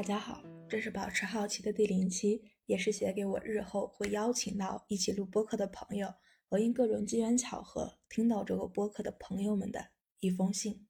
[0.00, 6.14] 大家好，这是保持好奇的第零期，也是写给我日后会邀请到一起录播客的朋友
[6.46, 9.90] 和因各种机缘巧合听到这个播客的朋友们的
[10.20, 10.86] 一封信。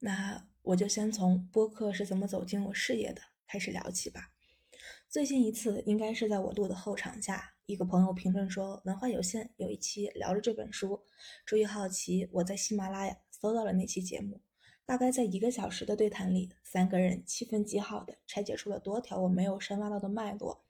[0.00, 4.32] 那我就先从播客是怎么走进我视野的开始聊起吧。
[5.08, 11.04] 最近一次应该是在我录的后场下，一个朋友评论说文化有限有一期聊着这本书，
[11.46, 14.40] 出于好奇，我在喜马拉雅搜到了那期节目。
[14.86, 20.64] 大概在一个小时的对谈里，三个人气氛极好的拆解出了多条我没有深挖到的脉络。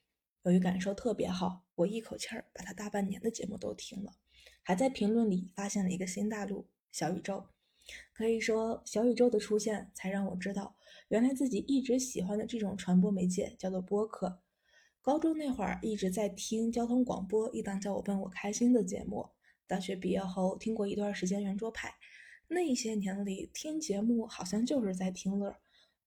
[0.45, 4.13] 由于感受特别好，我一口气儿把他大半年的节目都听了，
[4.63, 7.45] 还在评论里发现了一个新大陆——小宇宙。
[8.13, 10.77] 可以说，小宇宙的出现才让我知道，
[11.09, 14.41] 原来自己一直喜欢的这种传播媒介叫做播客。
[15.03, 19.29] 高中那会儿一直在听交通广播一档叫我笨我开心的节目，
[19.67, 21.93] 大学毕业后听过一段时间圆桌派。
[22.49, 25.57] 那些年里听节目好像就是在听乐，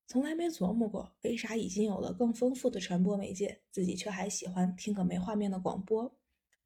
[0.06, 6.16] 从来没琢磨过为啥已经有了更丰富的传播媒介，自己却还喜欢听个没画面的广播。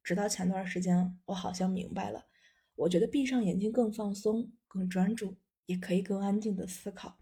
[0.04, 2.26] 直到前段时间，我好像明白了，
[2.74, 7.18] 我觉得闭上眼睛更放松、更专注，也可以更安静的思考。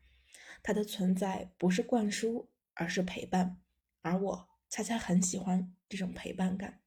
[0.62, 3.58] 它的存在不是灌输，而是陪伴，
[4.02, 6.80] 而我恰恰很喜欢这种陪伴感。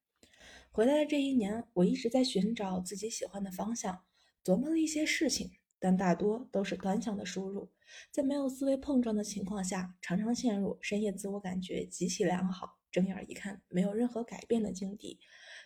[0.70, 4.04] 回来的这一年，我一直在寻找自己喜欢的方向。
[4.44, 5.52] 琢磨了一些事情，
[5.84, 7.70] 但大多都是单向的输入，
[8.10, 15.20] 在没有思维碰撞的情况下，常常陷入深夜自我感觉极其良好，睁眼一看没有任何改变的境地。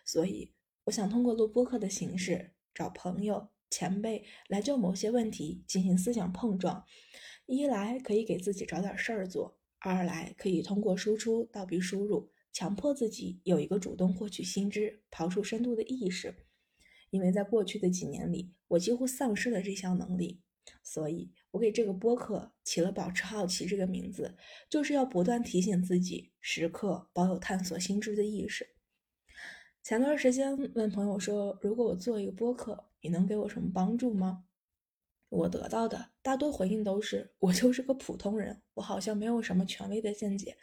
[0.05, 0.53] 所以，
[0.87, 6.85] 我想通过录播课的形式，找朋友、前辈来就某些问题进行思想碰撞。
[7.47, 16.35] 一来可以给自己找点事儿做，二来可以通过输出倒逼输入，强迫自己有一个主动获取新知、刨出深度的意识。
[17.11, 20.43] 因为在过去的几年里，我几乎丧失了这项能力，
[20.83, 24.37] 所以我给这个播客起了“保持好奇”这个名字，
[24.69, 28.67] 就是要不断提醒自己，时刻保有探索新知的意识。
[29.83, 34.45] 前段时间问朋友说：“如果我做一个播客，你能给我什么帮助吗？”
[35.31, 40.57] 我得到的大多回应都是：“我就是个普通人，我好像没有什么权威的见解。”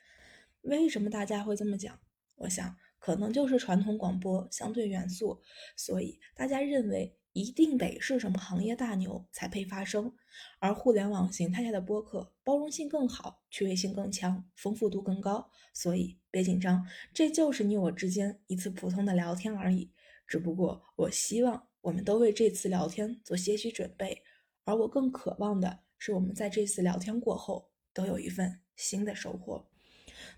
[0.62, 2.00] 为什么大家会这么讲？
[2.36, 2.76] 我想。
[3.06, 5.40] 可能就是传统广播相对元素，
[5.78, 10.12] 所以大家认为一定得是什么行业大牛才配发声，
[10.58, 15.52] 而互联网形态下的播客包容性更好，趣味性更强，丰富度更高。
[15.72, 16.84] 所以别紧张，
[17.14, 19.92] 这就是你我之间一次普通的聊天而已。
[20.26, 24.24] 只不过我希望我们都为这次聊天做些许准备，
[24.64, 29.70] 而我更渴望的是我们在这次聊天过后都有一份新的收获。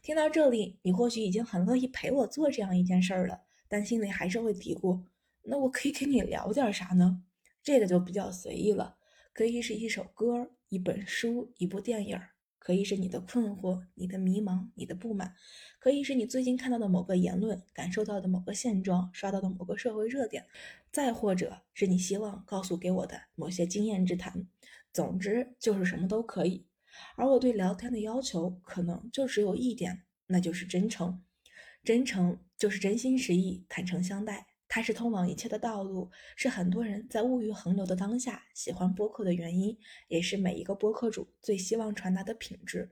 [0.02, 5.04] 听到这里，你或许已经很乐意陪我做这样一件事儿了，但心里还是会嘀咕：
[5.44, 7.24] 那我可以跟你聊点啥呢？
[7.64, 8.98] 这个就比较随意了，
[9.34, 12.20] 可以是一首歌、一本书、一部电影，
[12.60, 15.36] 可以是你的困惑、你的迷茫、你的不满，
[15.80, 20.46] 可以是你最近看到的某个言论、感受到的某个现状、刷到的某个社会热点，
[20.92, 24.48] 再或者是你希望告诉给我的某些经验之谈。
[24.94, 26.66] 总之，就是什么都可以。
[27.16, 31.24] 而我对聊天的要求可能就只有一点，那就是真诚。
[31.84, 42.92] 真诚就是真心实意、坦诚相待，它是通往一切的道路，是很多人在物欲横流的当下喜欢播客的原因，也是每一个播客主最希望传达的品质。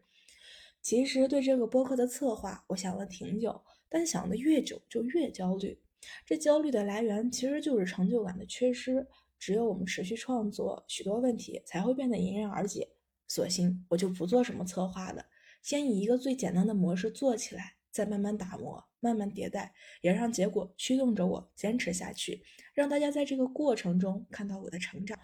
[0.81, 5.81] 其实对这个播客的策划，我想了挺久，但想的越久就越焦虑。
[6.25, 9.07] 这焦虑的来源其实就是成就感的缺失。
[9.37, 12.87] 只有我们持续创作，许多问题才会变得迎刃而解。
[13.27, 15.25] 索性我就不做什么策划了，
[15.61, 22.43] 先以一个最简单的模式做起来，再慢慢打磨，慢慢迭代，也让结果驱动着我坚持下去，
[22.73, 25.17] 让大家在这个过程中看到我的成长。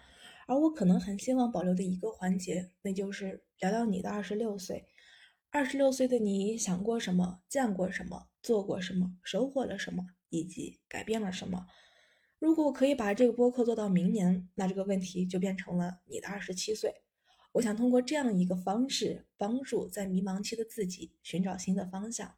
[0.48, 4.86] 而我可能很希望保留的一个环节，那就是聊聊你的二十六岁。
[5.50, 7.42] 二十六岁的你想过什么？
[7.48, 8.28] 见过什么？
[8.42, 9.16] 做过什么？
[9.22, 10.04] 收获了什么？
[10.30, 11.66] 以及改变了什么？
[12.38, 17.02] 如果我可以把这个播客做到明年，那这个问题就变成了你的二十七岁。
[17.52, 22.34] 我想通过这样一个方式，帮助在迷茫期的自己寻找新的方向。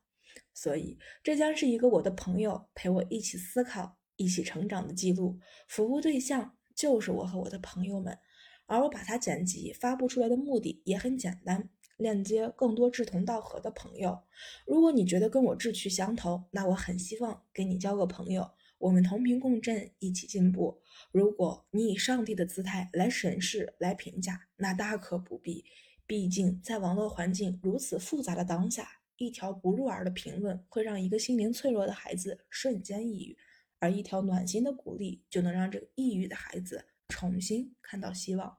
[0.52, 5.38] 所以，这将是一个我的朋友陪我一起思考、一起成长的记录。
[5.68, 8.18] 服务对象就是我和我的朋友们，
[8.66, 14.24] 而我把它剪辑发布出来的目的也很简单：链接更多志同道合的朋友。
[14.66, 18.50] 如果你觉得跟我志趣相投，那我很希望跟你交个朋友。
[18.84, 20.82] 我们同频共振，一起进步。
[21.10, 25.64] 如果你以上帝的姿态来审视、来评价，那大可不必。
[26.06, 28.86] 毕竟，在网络环境如此复杂的当下，
[29.16, 33.38] 一条不入耳的评论会让一个心灵脆弱的孩子瞬间抑郁，
[33.78, 38.58] 而一条暖心的鼓励就能让这个抑郁的孩子重新看到希望。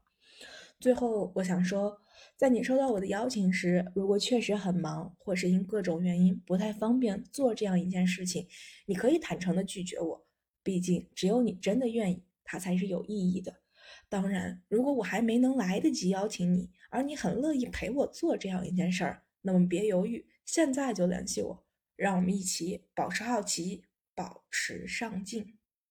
[0.79, 1.99] 最后，我想说，
[2.35, 8.47] 在你收到我的邀请时，如果确实很忙，或是因各种原因不太方便做这样一件事情，
[8.85, 10.25] 你可以坦诚的拒绝我。
[10.61, 13.61] 毕竟，只有你真的愿意，它才是有意义的。
[14.09, 23.83] 当然，如果我还没能来得及邀请你，而你很乐意陪我做这样一件事儿，那么别犹豫，现在就联系我，让我们一起保持好奇，
[24.13, 25.57] 保持上进。